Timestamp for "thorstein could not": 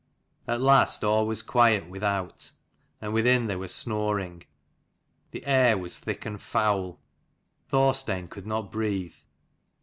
7.67-8.71